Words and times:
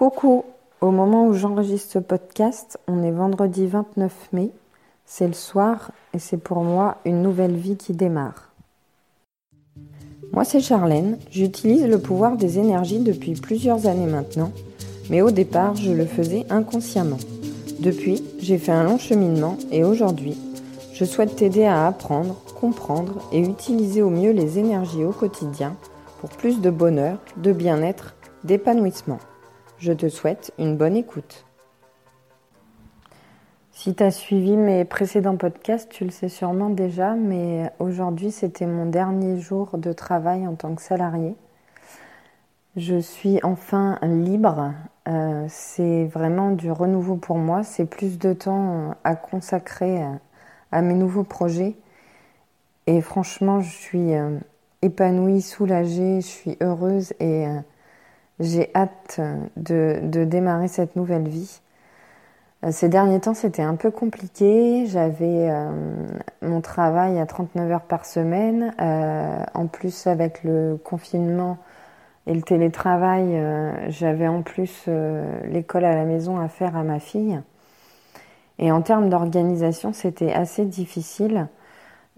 Coucou, 0.00 0.46
au 0.80 0.92
moment 0.92 1.26
où 1.26 1.34
j'enregistre 1.34 1.92
ce 1.92 1.98
podcast, 1.98 2.78
on 2.88 3.02
est 3.02 3.10
vendredi 3.10 3.66
29 3.66 4.30
mai, 4.32 4.50
c'est 5.04 5.26
le 5.26 5.34
soir 5.34 5.92
et 6.14 6.18
c'est 6.18 6.38
pour 6.38 6.64
moi 6.64 6.96
une 7.04 7.20
nouvelle 7.20 7.54
vie 7.54 7.76
qui 7.76 7.92
démarre. 7.92 8.50
Moi 10.32 10.44
c'est 10.44 10.60
Charlène, 10.60 11.18
j'utilise 11.30 11.84
le 11.84 11.98
pouvoir 11.98 12.38
des 12.38 12.58
énergies 12.58 13.00
depuis 13.00 13.34
plusieurs 13.34 13.86
années 13.86 14.10
maintenant, 14.10 14.52
mais 15.10 15.20
au 15.20 15.30
départ 15.30 15.76
je 15.76 15.92
le 15.92 16.06
faisais 16.06 16.46
inconsciemment. 16.48 17.18
Depuis, 17.78 18.24
j'ai 18.38 18.56
fait 18.56 18.72
un 18.72 18.84
long 18.84 18.96
cheminement 18.96 19.58
et 19.70 19.84
aujourd'hui, 19.84 20.34
je 20.94 21.04
souhaite 21.04 21.36
t'aider 21.36 21.66
à 21.66 21.86
apprendre, 21.86 22.42
comprendre 22.58 23.20
et 23.32 23.40
utiliser 23.40 24.00
au 24.00 24.08
mieux 24.08 24.32
les 24.32 24.58
énergies 24.58 25.04
au 25.04 25.12
quotidien 25.12 25.76
pour 26.20 26.30
plus 26.30 26.62
de 26.62 26.70
bonheur, 26.70 27.18
de 27.36 27.52
bien-être, 27.52 28.14
d'épanouissement. 28.44 29.18
Je 29.80 29.94
te 29.94 30.10
souhaite 30.10 30.52
une 30.58 30.76
bonne 30.76 30.94
écoute. 30.94 31.46
Si 33.72 33.94
tu 33.94 34.02
as 34.02 34.10
suivi 34.10 34.58
mes 34.58 34.84
précédents 34.84 35.38
podcasts, 35.38 35.90
tu 35.90 36.04
le 36.04 36.10
sais 36.10 36.28
sûrement 36.28 36.68
déjà, 36.68 37.14
mais 37.14 37.72
aujourd'hui 37.78 38.30
c'était 38.30 38.66
mon 38.66 38.84
dernier 38.84 39.40
jour 39.40 39.78
de 39.78 39.94
travail 39.94 40.46
en 40.46 40.54
tant 40.54 40.74
que 40.74 40.82
salarié. 40.82 41.34
Je 42.76 43.00
suis 43.00 43.40
enfin 43.42 43.98
libre. 44.02 44.74
Euh, 45.08 45.46
c'est 45.48 46.04
vraiment 46.04 46.50
du 46.50 46.70
renouveau 46.70 47.16
pour 47.16 47.38
moi. 47.38 47.62
C'est 47.62 47.86
plus 47.86 48.18
de 48.18 48.34
temps 48.34 48.94
à 49.02 49.16
consacrer 49.16 50.04
à 50.72 50.82
mes 50.82 50.94
nouveaux 50.94 51.24
projets. 51.24 51.74
Et 52.86 53.00
franchement, 53.00 53.62
je 53.62 53.70
suis 53.70 54.14
euh, 54.14 54.38
épanouie, 54.82 55.40
soulagée, 55.40 56.20
je 56.20 56.26
suis 56.26 56.58
heureuse 56.60 57.14
et 57.18 57.46
euh, 57.46 57.60
j'ai 58.40 58.70
hâte 58.74 59.20
de, 59.56 60.24
démarrer 60.24 60.68
cette 60.68 60.96
nouvelle 60.96 61.28
vie. 61.28 61.60
Euh, 62.64 62.72
ces 62.72 62.88
derniers 62.88 63.20
temps, 63.20 63.34
c'était 63.34 63.62
un 63.62 63.76
peu 63.76 63.90
compliqué. 63.90 64.86
J'avais 64.86 65.50
mon 66.42 66.60
travail 66.60 67.18
à 67.20 67.26
39 67.26 67.70
heures 67.70 67.80
par 67.82 68.04
semaine. 68.04 68.74
en 69.54 69.66
plus, 69.66 70.06
avec 70.06 70.42
le 70.44 70.78
confinement 70.82 71.58
et 72.26 72.34
le 72.34 72.42
télétravail, 72.42 73.40
j'avais 73.88 74.28
en 74.28 74.42
plus 74.42 74.88
l'école 75.44 75.84
à 75.84 75.94
la 75.94 76.04
maison 76.04 76.38
à 76.40 76.48
faire 76.48 76.76
à 76.76 76.82
ma 76.82 76.98
fille. 76.98 77.40
Et 78.58 78.70
en 78.70 78.82
termes 78.82 79.08
d'organisation, 79.08 79.92
c'était 79.92 80.32
assez 80.32 80.66
difficile 80.66 81.48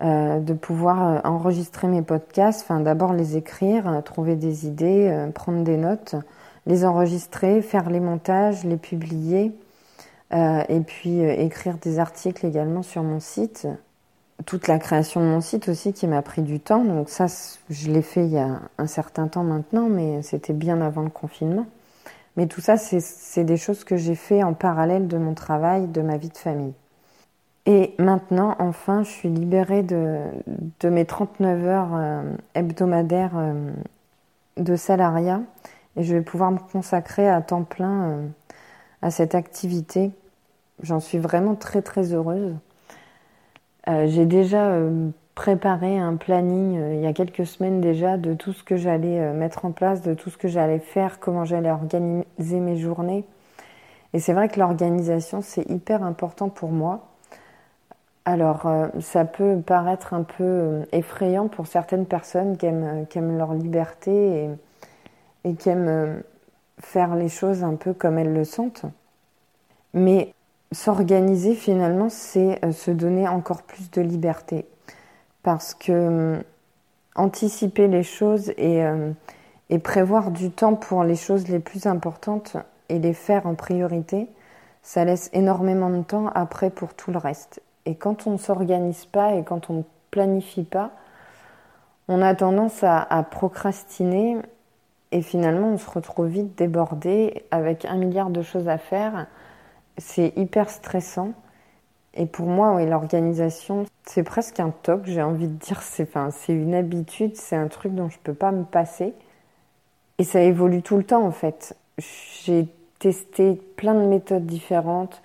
euh, 0.00 0.40
de 0.40 0.54
pouvoir 0.54 1.06
euh, 1.06 1.20
enregistrer 1.22 1.86
mes 1.86 2.02
podcasts, 2.02 2.62
enfin 2.62 2.80
d'abord 2.80 3.12
les 3.12 3.36
écrire, 3.36 3.86
euh, 3.86 4.00
trouver 4.00 4.36
des 4.36 4.66
idées, 4.66 5.28
prendre 5.34 5.62
des 5.62 5.76
notes, 5.76 6.16
les 6.66 6.84
enregistrer, 6.84 7.62
faire 7.62 7.90
les 7.90 8.00
montages, 8.00 8.64
les 8.64 8.76
publier, 8.76 9.52
et 10.34 10.80
puis 10.80 11.20
écrire 11.20 11.76
des 11.76 11.98
articles 11.98 12.46
également 12.46 12.82
sur 12.82 13.02
mon 13.02 13.20
site. 13.20 13.68
Toute 14.46 14.66
la 14.66 14.78
création 14.78 15.20
de 15.20 15.26
mon 15.26 15.42
site 15.42 15.68
aussi 15.68 15.92
qui 15.92 16.06
m'a 16.06 16.22
pris 16.22 16.40
du 16.40 16.58
temps, 16.58 16.84
donc 16.84 17.10
ça 17.10 17.26
je 17.68 17.90
l'ai 17.90 18.00
fait 18.00 18.24
il 18.24 18.32
y 18.32 18.38
a 18.38 18.60
un 18.78 18.86
certain 18.86 19.28
temps 19.28 19.44
maintenant, 19.44 19.90
mais 19.90 20.22
c'était 20.22 20.54
bien 20.54 20.80
avant 20.80 21.02
le 21.02 21.10
confinement. 21.10 21.66
Mais 22.38 22.46
tout 22.46 22.62
ça, 22.62 22.78
c'est 22.78 23.44
des 23.44 23.58
choses 23.58 23.84
que 23.84 23.96
j'ai 23.96 24.14
fait 24.14 24.42
en 24.42 24.54
parallèle 24.54 25.06
de 25.06 25.18
mon 25.18 25.34
travail, 25.34 25.86
de 25.86 26.00
ma 26.00 26.16
vie 26.16 26.30
de 26.30 26.38
famille. 26.38 26.72
Et 27.66 27.94
maintenant, 27.98 28.56
enfin, 28.58 29.04
je 29.04 29.10
suis 29.10 29.28
libérée 29.28 29.84
de, 29.84 30.24
mes 30.82 31.04
39 31.04 31.64
heures 31.64 31.94
euh, 31.94 32.22
hebdomadaires 32.54 33.36
euh, 33.36 33.70
de 34.56 34.74
salariat 34.74 35.42
et 35.96 36.02
je 36.02 36.16
vais 36.16 36.22
pouvoir 36.22 36.50
me 36.50 36.58
consacrer 36.58 37.28
à 37.28 37.40
temps 37.40 37.62
plein 37.62 38.02
euh, 38.02 38.26
à 39.00 39.12
cette 39.12 39.36
activité. 39.36 40.10
J'en 40.82 40.98
suis 40.98 41.18
vraiment 41.18 41.54
très 41.54 41.82
très 41.82 42.12
heureuse. 42.12 42.56
j'ai 43.86 44.26
déjà 44.26 44.76
préparé 45.36 45.98
un 45.98 46.16
planning 46.16 46.94
il 46.94 47.00
y 47.00 47.06
a 47.06 47.12
quelques 47.12 47.46
semaines 47.46 47.80
déjà 47.80 48.16
de 48.16 48.34
tout 48.34 48.52
ce 48.52 48.64
que 48.64 48.76
j'allais 48.76 49.32
mettre 49.32 49.64
en 49.64 49.70
place, 49.70 50.02
de 50.02 50.14
tout 50.14 50.30
ce 50.30 50.36
que 50.36 50.48
j'allais 50.48 50.80
faire, 50.80 51.20
comment 51.20 51.44
j'allais 51.44 51.70
organiser 51.70 52.58
mes 52.58 52.76
journées. 52.76 53.24
Et 54.12 54.18
c'est 54.18 54.32
vrai 54.32 54.48
que 54.48 54.58
l'organisation, 54.58 55.40
c'est 55.40 55.68
hyper 55.70 56.02
important 56.02 56.48
pour 56.48 56.70
moi. 56.70 57.11
Alors, 58.24 58.66
euh, 58.66 58.88
ça 59.00 59.24
peut 59.24 59.60
paraître 59.60 60.14
un 60.14 60.22
peu 60.22 60.82
effrayant 60.92 61.48
pour 61.48 61.66
certaines 61.66 62.06
personnes 62.06 62.56
qui 62.56 62.66
aiment, 62.66 63.06
aiment 63.14 63.36
leur 63.36 63.54
liberté 63.54 64.48
et, 65.44 65.54
qui 65.54 65.68
aiment 65.68 66.22
faire 66.78 67.16
les 67.16 67.28
choses 67.28 67.64
un 67.64 67.74
peu 67.74 67.92
comme 67.92 68.18
elles 68.18 68.32
le 68.32 68.44
sentent. 68.44 68.84
Mais 69.92 70.34
s'organiser, 70.70 71.54
finalement, 71.54 72.08
c'est 72.08 72.60
se 72.72 72.90
donner 72.90 73.26
encore 73.28 73.62
plus 73.62 73.90
de 73.90 74.00
liberté 74.00 74.66
parce 75.42 75.74
que 75.74 75.92
euh, 75.92 76.42
anticiper 77.14 77.88
les 77.88 78.02
choses 78.02 78.52
euh, 78.58 79.12
et, 79.70 79.78
prévoir 79.78 80.30
du 80.30 80.50
temps 80.50 80.74
pour 80.74 81.04
les 81.04 81.16
choses 81.16 81.48
les 81.48 81.58
plus 81.58 81.86
importantes 81.86 82.56
et 82.88 82.98
les 82.98 83.14
faire 83.14 83.46
en 83.46 83.54
priorité, 83.54 84.28
ça 84.82 85.04
laisse 85.04 85.30
énormément 85.32 85.90
de 85.90 86.02
temps 86.02 86.28
après 86.34 86.70
pour 86.70 86.94
tout 86.94 87.10
le 87.10 87.18
reste. 87.18 87.60
Et 87.86 87.94
quand 87.94 88.26
on 88.26 88.32
ne 88.32 88.36
s'organise 88.38 89.06
pas 89.06 89.34
et 89.34 89.42
quand 89.42 89.70
on 89.70 89.74
ne 89.74 89.82
planifie 90.10 90.64
pas, 90.64 90.92
on 92.08 92.22
a 92.22 92.34
tendance 92.34 92.82
à, 92.82 93.26
procrastiner 93.30 94.38
et 95.12 95.22
finalement 95.22 95.68
on 95.68 95.78
se 95.78 95.90
retrouve 95.90 96.26
vite 96.26 96.56
débordé 96.56 97.44
avec 97.50 97.84
un 97.84 97.96
milliard 97.96 98.30
de 98.30 98.42
choses 98.42 98.68
à 98.68 98.78
faire. 98.78 99.26
C'est 99.98 100.32
hyper 100.36 100.70
stressant. 100.70 101.32
Et 102.14 102.26
pour 102.26 102.46
moi, 102.46 102.84
l'organisation, 102.84 103.86
c'est 104.04 104.22
presque 104.22 104.60
un 104.60 104.70
toc, 104.70 105.02
j'ai 105.04 105.22
envie 105.22 105.48
de 105.48 105.54
dire. 105.54 105.80
C'est 105.82 106.06
une 106.48 106.74
habitude, 106.74 107.36
c'est 107.36 107.56
un 107.56 107.68
truc 107.68 107.94
dont 107.94 108.10
je 108.10 108.18
ne 108.18 108.22
peux 108.22 108.34
pas 108.34 108.52
me 108.52 108.64
passer. 108.64 109.14
Et 110.18 110.24
ça 110.24 110.40
évolue 110.40 110.82
tout 110.82 110.98
le 110.98 111.04
temps, 111.04 111.24
en 111.24 111.30
fait. 111.30 111.76
J'ai 111.98 112.66
testé 112.98 113.54
plein 113.76 113.94
de 113.94 114.06
méthodes 114.06 114.46
différentes. 114.46 115.22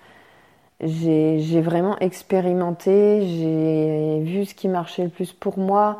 J'ai 0.80 1.60
vraiment 1.60 1.98
expérimenté, 1.98 3.26
j'ai 3.26 4.20
vu 4.20 4.44
ce 4.44 4.54
qui 4.54 4.68
marchait 4.68 5.02
le 5.02 5.08
plus 5.08 5.32
pour 5.32 5.58
moi. 5.58 5.98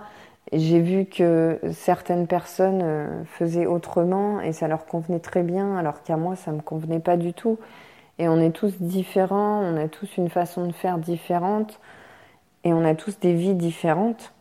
J'ai 0.52 0.80
vu 0.80 1.04
que 1.04 1.58
certaines 1.72 2.26
personnes 2.26 2.80
euh, 2.82 3.24
faisaient 3.24 3.66
autrement 3.66 4.40
et 4.40 4.52
ça 4.52 4.66
leur 4.68 4.86
convenait 4.86 5.18
très 5.18 5.42
bien, 5.42 5.76
alors 5.76 6.02
qu'à 6.02 6.16
moi, 6.16 6.36
ça 6.36 6.52
ne 6.52 6.56
me 6.58 6.62
convenait 6.62 7.00
pas 7.00 7.16
du 7.16 7.34
tout. 7.34 7.58
Et 8.18 8.28
on 8.28 8.40
est 8.40 8.50
tous 8.50 8.80
différents, 8.80 9.60
on 9.62 9.76
a 9.76 9.88
tous 9.88 10.16
une 10.16 10.30
façon 10.30 10.66
de 10.66 10.72
faire 10.72 10.98
différente 10.98 11.80
et 12.64 12.72
on 12.72 12.84
a 12.84 12.94
tous 12.94 13.18
des 13.20 13.34
vies 13.34 13.54
différentes. 13.54 14.32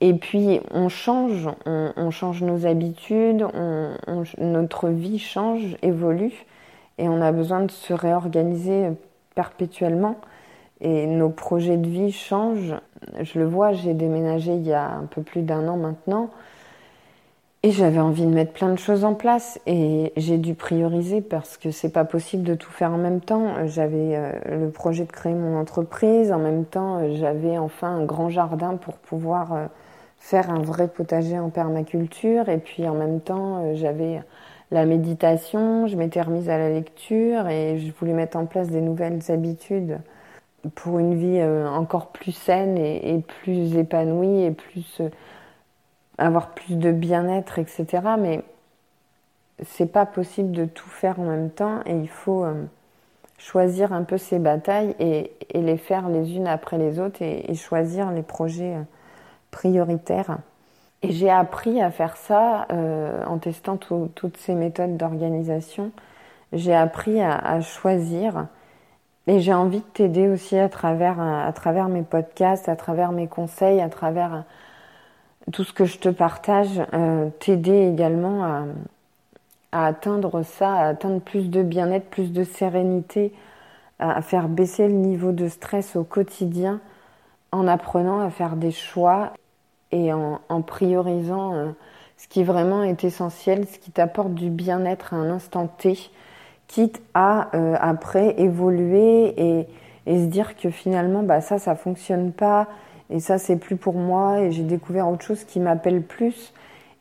Et 0.00 0.14
puis 0.14 0.60
on 0.72 0.88
change, 0.88 1.48
on, 1.66 2.10
change 2.10 2.42
nos 2.42 2.66
habitudes, 2.66 3.46
notre 4.38 4.88
vie 4.88 5.20
change, 5.20 5.76
évolue 5.82 6.44
et 6.98 7.08
on 7.08 7.20
a 7.20 7.30
besoin 7.30 7.60
de 7.60 7.70
se 7.70 7.92
réorganiser 7.92 8.88
perpétuellement. 9.34 10.16
Et 10.80 11.06
nos 11.06 11.30
projets 11.30 11.76
de 11.76 11.88
vie 11.88 12.12
changent. 12.12 12.74
Je 13.20 13.38
le 13.38 13.46
vois, 13.46 13.72
j'ai 13.72 13.94
déménagé 13.94 14.54
il 14.54 14.66
y 14.66 14.72
a 14.72 14.90
un 14.90 15.04
peu 15.04 15.22
plus 15.22 15.42
d'un 15.42 15.68
an 15.68 15.76
maintenant. 15.76 16.30
Et 17.64 17.70
j'avais 17.70 18.00
envie 18.00 18.24
de 18.24 18.30
mettre 18.30 18.52
plein 18.52 18.70
de 18.70 18.78
choses 18.78 19.04
en 19.04 19.14
place 19.14 19.60
et 19.68 20.12
j'ai 20.16 20.36
dû 20.36 20.56
prioriser 20.56 21.20
parce 21.20 21.56
que 21.56 21.70
c'est 21.70 21.92
pas 21.92 22.04
possible 22.04 22.42
de 22.42 22.56
tout 22.56 22.72
faire 22.72 22.90
en 22.90 22.98
même 22.98 23.20
temps. 23.20 23.54
J'avais 23.66 24.16
euh, 24.16 24.32
le 24.58 24.70
projet 24.70 25.04
de 25.04 25.12
créer 25.12 25.32
mon 25.32 25.56
entreprise, 25.56 26.32
en 26.32 26.40
même 26.40 26.64
temps 26.64 26.96
euh, 26.96 27.14
j'avais 27.14 27.58
enfin 27.58 27.98
un 27.98 28.04
grand 28.04 28.30
jardin 28.30 28.74
pour 28.74 28.94
pouvoir 28.94 29.52
euh, 29.52 29.66
faire 30.18 30.50
un 30.50 30.58
vrai 30.58 30.88
potager 30.88 31.38
en 31.38 31.50
permaculture 31.50 32.48
et 32.48 32.58
puis 32.58 32.88
en 32.88 32.94
même 32.94 33.20
temps 33.20 33.74
j'avais 33.74 34.20
la 34.72 34.86
méditation, 34.86 35.86
je 35.86 35.96
m'étais 35.96 36.22
remise 36.22 36.48
à 36.48 36.58
la 36.58 36.70
lecture 36.70 37.46
et 37.48 37.78
je 37.78 37.92
voulais 37.92 38.14
mettre 38.14 38.36
en 38.36 38.46
place 38.46 38.68
des 38.68 38.80
nouvelles 38.80 39.20
habitudes 39.28 40.00
pour 40.74 40.98
une 40.98 41.14
vie 41.14 41.42
encore 41.42 42.08
plus 42.08 42.32
saine 42.32 42.76
et, 42.78 43.22
plus 43.42 43.76
épanouie 43.76 44.44
et 44.44 44.50
plus 44.50 45.02
avoir 46.18 46.50
plus 46.50 46.76
de 46.76 46.92
bien-être, 46.92 47.58
etc. 47.58 47.86
Mais 48.18 48.42
c'est 49.64 49.86
pas 49.86 50.06
possible 50.06 50.52
de 50.52 50.64
tout 50.64 50.88
faire 50.88 51.20
en 51.20 51.24
même 51.24 51.50
temps 51.50 51.80
et 51.86 51.96
il 51.96 52.08
faut 52.08 52.44
euh, 52.44 52.64
choisir 53.38 53.92
un 53.92 54.02
peu 54.02 54.18
ses 54.18 54.38
batailles 54.38 54.94
et, 54.98 55.32
les 55.54 55.76
faire 55.76 56.08
les 56.08 56.36
unes 56.36 56.48
après 56.48 56.78
les 56.78 56.98
autres 56.98 57.22
et, 57.22 57.54
choisir 57.54 58.10
les 58.10 58.22
projets 58.22 58.74
euh, 58.76 58.82
prioritaires. 59.50 60.38
Et 61.02 61.10
j'ai 61.10 61.30
appris 61.30 61.82
à 61.82 61.90
faire 61.90 62.16
ça 62.16 62.66
euh, 62.72 63.24
en 63.26 63.38
testant 63.38 63.76
toutes 63.76 64.36
ces 64.36 64.54
méthodes 64.54 64.96
d'organisation. 64.96 65.90
J'ai 66.52 66.74
appris 66.74 67.20
à, 67.20 67.60
choisir 67.60 68.46
et 69.26 69.40
j'ai 69.40 69.54
envie 69.54 69.80
de 69.80 69.84
t'aider 69.84 70.28
aussi 70.28 70.58
à 70.58 70.68
travers, 70.68 71.18
à 71.20 71.52
travers 71.52 71.88
mes 71.88 72.02
podcasts, 72.02 72.68
à 72.68 72.76
travers 72.76 73.10
mes 73.10 73.26
conseils, 73.26 73.80
à 73.80 73.88
travers 73.88 74.44
tout 75.50 75.64
ce 75.64 75.72
que 75.72 75.86
je 75.86 75.98
te 75.98 76.08
partage, 76.08 76.82
euh, 76.92 77.30
t'aider 77.40 77.88
également 77.88 78.44
à 79.72 79.86
atteindre 79.86 80.42
ça, 80.42 80.74
à 80.74 80.88
atteindre 80.88 81.20
plus 81.20 81.50
de 81.50 81.62
bien-être, 81.62 82.10
plus 82.10 82.32
de 82.32 82.44
sérénité, 82.44 83.32
à 83.98 84.20
faire 84.20 84.48
baisser 84.48 84.86
le 84.86 84.94
niveau 84.94 85.32
de 85.32 85.48
stress 85.48 85.96
au 85.96 86.04
quotidien 86.04 86.80
en 87.52 87.66
apprenant 87.66 88.20
à 88.20 88.30
faire 88.30 88.56
des 88.56 88.72
choix 88.72 89.32
et 89.92 90.12
en, 90.12 90.62
priorisant 90.62 91.54
euh, 91.54 91.70
ce 92.16 92.26
qui 92.26 92.42
vraiment 92.42 92.82
est 92.82 93.04
essentiel, 93.04 93.66
ce 93.66 93.78
qui 93.78 93.90
t'apporte 93.90 94.34
du 94.34 94.50
bien-être 94.50 95.14
à 95.14 95.16
un 95.16 95.30
instant 95.30 95.66
T, 95.66 95.96
quitte 96.66 97.02
à 97.14 97.54
euh, 97.54 97.76
après 97.80 98.40
évoluer 98.40 99.34
et, 99.36 99.66
se 100.06 100.26
dire 100.26 100.56
que 100.56 100.68
finalement 100.70 101.22
bah 101.22 101.40
ça 101.40 101.60
ça 101.60 101.76
fonctionne 101.76 102.32
pas 102.32 102.66
et 103.08 103.20
ça 103.20 103.38
c'est 103.38 103.56
plus 103.56 103.76
pour 103.76 103.94
moi 103.94 104.40
et 104.40 104.50
j'ai 104.50 104.64
découvert 104.64 105.08
autre 105.08 105.22
chose 105.22 105.44
qui 105.44 105.60
m'appelle 105.60 106.02
plus. 106.02 106.52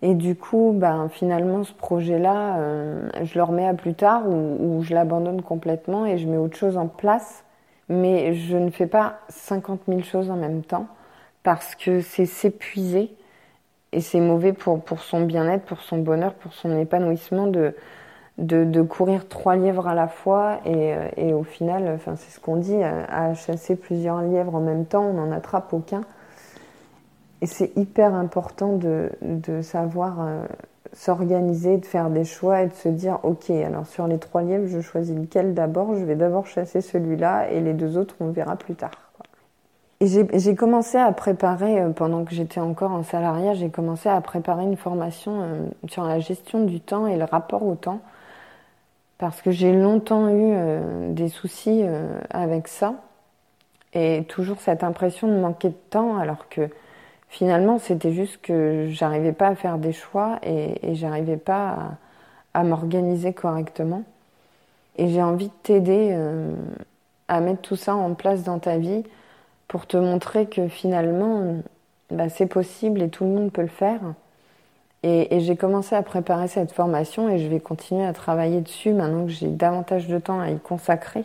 Et 0.04 0.14
du 0.14 0.36
coup 0.36 0.74
bah, 0.76 1.08
finalement 1.10 1.64
ce 1.64 1.74
projet 1.74 2.20
là 2.20 2.58
euh, 2.58 3.10
je 3.24 3.40
le 3.40 3.44
remets 3.44 3.68
à 3.68 3.74
plus 3.74 3.96
tard 3.96 4.28
ou 4.28 4.84
je 4.84 4.94
l'abandonne 4.94 5.42
complètement 5.42 6.06
et 6.06 6.18
je 6.20 6.28
mets 6.28 6.38
autre 6.38 6.58
chose 6.58 6.78
en 6.78 6.88
place. 6.88 7.44
Mais 7.90 8.34
je 8.36 8.56
ne 8.56 8.70
fais 8.70 8.88
pas 8.88 9.20
50 9.30 9.82
000 9.88 10.02
choses 10.02 10.30
en 10.30 10.38
même 10.38 10.62
temps 10.62 10.88
parce 11.44 11.76
que 11.76 12.02
c'est 12.02 12.26
s'épuiser 12.26 13.12
et 13.92 14.02
c'est 14.02 14.20
mauvais 14.20 14.54
pour, 14.54 14.82
pour 14.82 15.02
son 15.02 15.22
bien-être, 15.22 15.66
pour 15.66 15.82
son 15.82 15.98
bonheur, 15.98 16.34
pour 16.36 16.54
son 16.54 16.78
épanouissement 16.78 17.48
de, 17.48 17.76
de, 18.38 18.64
de, 18.64 18.82
courir 18.82 19.28
trois 19.28 19.56
lièvres 19.56 19.88
à 19.88 19.96
la 19.96 20.08
fois 20.08 20.60
et, 20.66 20.94
euh, 20.94 21.10
et 21.18 21.34
au 21.34 21.44
final, 21.44 21.92
enfin, 21.96 22.16
c'est 22.16 22.32
ce 22.32 22.40
qu'on 22.40 22.56
dit, 22.56 22.82
à, 22.82 23.34
chasser 23.34 23.76
plusieurs 23.76 24.22
lièvres 24.22 24.56
en 24.56 24.62
même 24.62 24.86
temps, 24.86 25.04
on 25.04 25.14
n'en 25.14 25.32
attrape 25.32 25.74
aucun. 25.74 26.02
Et 27.42 27.48
c'est 27.48 27.76
hyper 27.76 28.14
important 28.14 28.78
de, 28.78 29.10
de 29.22 29.62
savoir 29.62 30.22
euh, 30.22 30.46
s'organiser, 30.94 31.78
de 31.78 31.86
faire 31.86 32.10
des 32.10 32.24
choix 32.24 32.62
et 32.62 32.68
de 32.68 32.74
se 32.74 32.88
dire, 32.88 33.20
ok, 33.24 33.50
alors 33.50 33.88
sur 33.88 34.08
les 34.08 34.20
trois 34.20 34.44
lièvres, 34.44 34.68
je 34.68 34.80
choisis 34.80 35.16
lequel 35.16 35.54
d'abord, 35.54 35.96
je 35.96 36.06
vais 36.06 36.16
d'abord 36.16 36.46
chasser 36.46 36.82
celui-là 36.82 37.50
et 37.50 37.60
les 37.60 37.74
deux 37.74 37.98
autres, 37.98 38.16
on 38.20 38.30
verra 38.30 38.56
plus 38.56 38.76
tard. 38.76 39.11
Et 40.02 40.08
j'ai 40.08 40.56
commencé 40.56 40.98
à 40.98 41.12
préparer, 41.12 41.80
euh, 41.80 41.92
pendant 41.92 42.26
que 42.26 42.34
j'étais 42.34 42.60
encore 42.60 42.90
en 42.90 43.04
salariat, 43.04 43.54
j'ai 43.54 43.70
commencé 43.70 44.10
à 44.10 44.20
préparer 44.20 44.64
une 44.64 44.76
formation 44.76 45.44
euh, 45.44 45.62
sur 45.88 46.04
la 46.04 46.20
gestion 46.20 46.66
du 46.66 46.80
temps 46.80 47.06
et 47.06 47.18
le 47.18 47.24
rapport 47.24 47.64
au 47.64 47.76
temps. 47.76 48.02
Parce 49.20 49.44
que 49.44 49.52
j'ai 49.52 49.72
longtemps 49.72 50.28
eu 50.30 50.54
euh, 50.56 51.14
des 51.14 51.30
soucis 51.30 51.84
avec 52.32 52.68
ça. 52.68 52.96
Et 53.94 54.26
toujours 54.28 54.60
cette 54.60 54.84
impression 54.84 55.28
de 55.28 55.40
manquer 55.40 55.70
de 55.70 55.78
temps, 55.92 56.18
alors 56.18 56.50
que 56.50 56.68
finalement, 57.30 57.78
c'était 57.78 58.12
juste 58.12 58.42
que 58.42 58.88
j'arrivais 58.90 59.34
pas 59.34 59.50
à 59.50 59.56
faire 59.56 59.78
des 59.78 59.94
choix 59.94 60.40
et, 60.42 60.90
et 60.90 60.96
j'arrivais 60.96 61.38
pas 61.38 62.00
à, 62.54 62.62
à 62.62 62.64
m'organiser 62.64 63.34
correctement. 63.34 64.02
Et 64.98 65.10
j'ai 65.10 65.22
envie 65.22 65.50
de 65.50 65.54
t'aider 65.62 66.18
à 67.28 67.40
mettre 67.40 67.62
tout 67.62 67.76
ça 67.76 67.96
en 67.96 68.14
place 68.16 68.44
dans 68.44 68.60
ta 68.60 68.78
vie 68.78 69.04
pour 69.72 69.88
te 69.88 69.96
montrer 69.96 70.48
que 70.48 70.68
finalement, 70.68 71.62
bah, 72.10 72.28
c'est 72.28 72.46
possible 72.46 73.02
et 73.02 73.08
tout 73.08 73.24
le 73.24 73.30
monde 73.30 73.54
peut 73.54 73.62
le 73.62 73.70
faire. 73.70 74.02
Et, 75.02 75.40
j'ai 75.40 75.56
commencé 75.56 75.96
à 75.96 76.04
préparer 76.04 76.50
cette 76.50 76.74
formation 76.74 77.30
et 77.30 77.40
je 77.40 77.48
vais 77.48 77.62
continuer 77.62 78.06
à 78.06 78.12
travailler 78.12 78.60
dessus 78.60 78.92
maintenant 78.92 79.24
que 79.24 79.32
j'ai 79.32 79.48
davantage 79.48 80.10
de 80.10 80.20
temps 80.20 80.42
à 80.42 80.50
y 80.50 80.60
consacrer. 80.60 81.24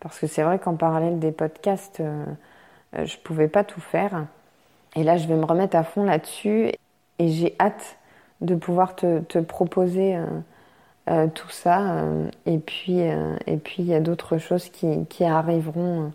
Parce 0.00 0.18
que 0.18 0.26
c'est 0.26 0.42
vrai 0.42 0.58
qu'en 0.58 0.74
parallèle 0.74 1.18
des 1.18 1.32
podcasts, 1.32 2.00
euh, 2.00 2.26
euh, 2.94 3.06
je 3.06 3.16
ne 3.16 3.22
pouvais 3.22 3.48
pas 3.48 3.64
tout 3.64 3.80
faire. 3.80 4.26
Et 4.94 5.02
là, 5.02 5.16
je 5.16 5.26
vais 5.26 5.36
me 5.36 5.46
remettre 5.46 5.74
à 5.74 5.82
fond 5.82 6.04
là-dessus 6.04 6.70
et 7.18 7.28
j'ai 7.28 7.56
hâte 7.58 7.96
de 8.42 8.54
pouvoir 8.54 8.96
te, 8.96 9.38
proposer 9.38 10.18
euh, 11.08 11.26
tout 11.28 11.48
ça. 11.48 12.04
et 12.44 12.58
puis, 12.58 13.00
il 13.78 13.86
y 13.86 13.94
a 13.94 14.00
d'autres 14.00 14.36
choses 14.36 14.68
qui 14.68 15.24
arriveront 15.24 16.12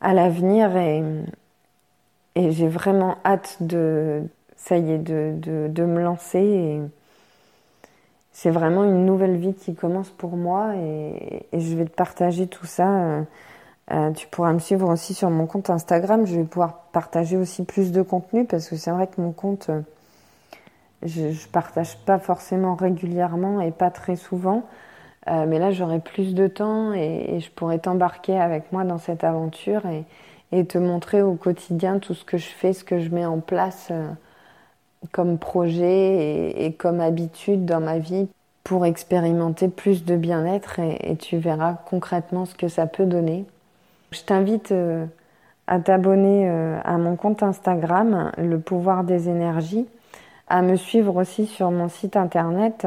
à 0.00 0.14
l'avenir 0.14 0.76
et, 0.76 1.02
j'ai 2.36 2.68
vraiment 2.68 3.16
hâte 3.24 3.56
de, 3.60 4.22
ça 4.56 4.76
y 4.76 4.92
est, 4.92 4.98
de, 4.98 5.84
me 5.84 6.02
lancer. 6.02 6.80
C'est 8.32 8.50
vraiment 8.50 8.84
une 8.84 9.06
nouvelle 9.06 9.36
vie 9.36 9.54
qui 9.54 9.74
commence 9.74 10.10
pour 10.10 10.36
moi 10.36 10.74
et, 10.76 11.46
je 11.52 11.74
vais 11.76 11.86
te 11.86 11.94
partager 11.94 12.46
tout 12.46 12.66
ça. 12.66 12.88
Euh, 12.88 13.22
euh, 13.92 14.10
tu 14.10 14.26
pourras 14.26 14.52
me 14.52 14.58
suivre 14.58 14.88
aussi 14.88 15.14
sur 15.14 15.30
mon 15.30 15.46
compte 15.46 15.70
Instagram. 15.70 16.26
Je 16.26 16.36
vais 16.36 16.44
pouvoir 16.44 16.80
partager 16.92 17.36
aussi 17.36 17.64
plus 17.64 17.92
de 17.92 18.02
contenu 18.02 18.44
parce 18.44 18.68
que 18.68 18.76
c'est 18.76 18.90
vrai 18.90 19.06
que 19.06 19.20
mon 19.20 19.32
compte, 19.32 19.70
euh, 19.70 19.80
je, 21.02 21.22
ne 21.22 21.50
partage 21.52 21.96
pas 21.98 22.18
forcément 22.18 22.74
régulièrement 22.74 23.60
et 23.60 23.70
pas 23.70 23.90
très 23.90 24.16
souvent. 24.16 24.64
Euh, 25.28 25.44
mais 25.46 25.58
là, 25.58 25.72
j'aurai 25.72 25.98
plus 25.98 26.34
de 26.34 26.46
temps 26.46 26.92
et, 26.92 27.40
je 27.40 27.50
pourrai 27.50 27.78
t'embarquer 27.78 28.38
avec 28.38 28.70
moi 28.72 28.84
dans 28.84 28.98
cette 28.98 29.24
aventure 29.24 29.82
et, 29.86 30.04
te 30.66 30.78
montrer 30.78 31.20
au 31.20 31.34
quotidien 31.34 31.98
tout 31.98 32.14
ce 32.14 32.24
que 32.24 32.38
je 32.38 32.46
fais, 32.46 32.72
ce 32.72 32.82
que 32.82 32.98
je 32.98 33.10
mets 33.10 33.26
en 33.26 33.40
place 33.40 33.88
euh, 33.90 34.08
comme 35.12 35.38
projet 35.38 36.64
et, 36.64 36.72
comme 36.72 37.00
habitude 37.00 37.66
dans 37.66 37.80
ma 37.80 37.98
vie 37.98 38.28
pour 38.64 38.86
expérimenter 38.86 39.68
plus 39.68 40.04
de 40.04 40.16
bien-être 40.16 40.80
et, 40.80 41.16
tu 41.16 41.36
verras 41.36 41.74
concrètement 41.74 42.46
ce 42.46 42.54
que 42.54 42.68
ça 42.68 42.86
peut 42.86 43.04
donner. 43.04 43.44
Je 44.12 44.22
t'invite 44.22 44.72
euh, 44.72 45.04
à 45.66 45.80
t'abonner 45.80 46.48
à 46.84 46.96
mon 46.96 47.16
compte 47.16 47.42
Instagram, 47.42 48.30
Le 48.38 48.58
pouvoir 48.60 49.02
des 49.04 49.28
énergies, 49.28 49.86
à 50.48 50.62
me 50.62 50.76
suivre 50.76 51.16
aussi 51.16 51.46
sur 51.46 51.70
mon 51.72 51.88
site 51.88 52.16
internet 52.16 52.86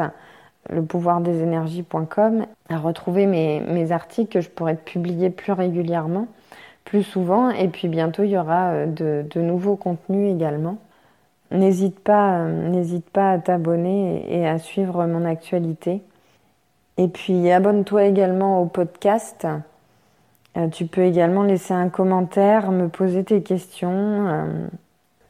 lepouvoirdesénergies.com 0.69 2.45
à 2.69 2.77
retrouver 2.77 3.25
mes, 3.25 3.61
mes, 3.61 3.91
articles 3.91 4.31
que 4.31 4.41
je 4.41 4.49
pourrais 4.49 4.75
publier 4.75 5.29
plus 5.29 5.51
régulièrement, 5.51 6.27
plus 6.85 7.03
souvent. 7.03 7.49
Et 7.49 7.67
puis 7.67 7.87
bientôt, 7.87 8.23
il 8.23 8.31
y 8.31 8.37
aura 8.37 8.71
euh, 8.71 8.85
de, 8.85 9.25
de 9.29 9.41
nouveaux 9.41 9.75
contenus 9.75 10.33
également. 10.33 10.77
N'hésite 11.51 11.99
pas, 11.99 12.39
euh, 12.39 12.69
n'hésite 12.69 13.09
pas 13.09 13.31
à 13.31 13.37
t'abonner 13.39 14.25
et 14.29 14.47
à 14.47 14.59
suivre 14.59 15.05
mon 15.05 15.25
actualité. 15.25 16.01
Et 16.97 17.07
puis 17.07 17.49
abonne-toi 17.51 18.05
également 18.05 18.61
au 18.61 18.65
podcast. 18.65 19.47
Euh, 20.57 20.67
tu 20.67 20.85
peux 20.85 21.03
également 21.03 21.43
laisser 21.43 21.73
un 21.73 21.89
commentaire, 21.89 22.71
me 22.71 22.89
poser 22.89 23.23
tes 23.23 23.41
questions 23.41 24.59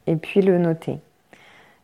et 0.06 0.16
puis 0.16 0.42
le 0.42 0.58
noter. 0.58 0.98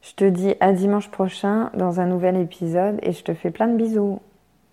Je 0.08 0.14
te 0.14 0.25
dis 0.25 0.55
à 0.61 0.73
dimanche 0.73 1.11
prochain 1.11 1.70
dans 1.75 1.99
un 1.99 2.06
nouvel 2.06 2.37
épisode 2.37 3.00
et 3.03 3.11
je 3.11 3.25
te 3.25 3.35
fais 3.35 3.50
plein 3.50 3.67
de 3.67 3.76
bisous. 3.76 4.20